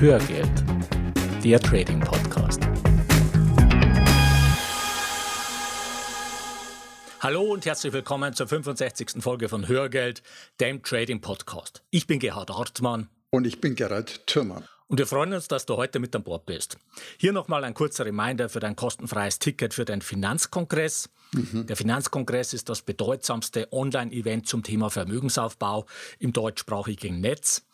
[0.00, 0.64] Hörgeld,
[1.42, 2.60] der Trading Podcast.
[7.18, 9.20] Hallo und herzlich willkommen zur 65.
[9.20, 10.22] Folge von Hörgeld,
[10.60, 11.82] dem Trading Podcast.
[11.90, 13.08] Ich bin Gerhard Hartmann.
[13.30, 14.62] Und ich bin Gerhard Thürmann.
[14.86, 16.78] Und wir freuen uns, dass du heute mit an Bord bist.
[17.16, 21.10] Hier nochmal ein kurzer Reminder für dein kostenfreies Ticket für den Finanzkongress.
[21.32, 21.66] Mhm.
[21.66, 25.86] Der Finanzkongress ist das bedeutsamste Online-Event zum Thema Vermögensaufbau
[26.20, 27.64] im deutschsprachigen Netz.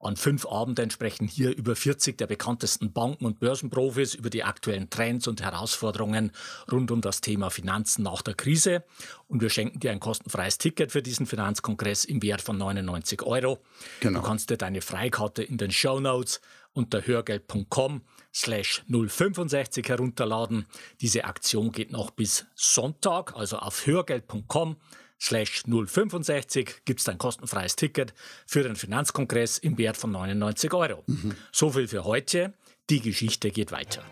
[0.00, 4.90] An fünf Abenden sprechen hier über 40 der bekanntesten Banken- und Börsenprofis über die aktuellen
[4.90, 6.30] Trends und Herausforderungen
[6.70, 8.84] rund um das Thema Finanzen nach der Krise.
[9.26, 13.58] Und wir schenken dir ein kostenfreies Ticket für diesen Finanzkongress im Wert von 99 Euro.
[14.00, 14.20] Genau.
[14.20, 16.40] Du kannst dir deine Freikarte in den Show Notes
[16.72, 18.02] unter hörgeld.com
[18.32, 20.66] slash 065 herunterladen.
[21.00, 24.76] Diese Aktion geht noch bis Sonntag, also auf hörgeld.com
[25.20, 28.14] slash 065 gibt es ein kostenfreies Ticket
[28.46, 31.02] für den Finanzkongress im Wert von 99 Euro.
[31.06, 31.34] Mhm.
[31.52, 32.52] So viel für heute.
[32.90, 34.02] Die Geschichte geht weiter.